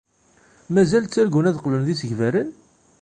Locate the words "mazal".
0.73-1.05